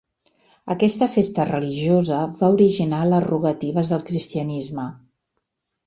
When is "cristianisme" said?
4.13-4.93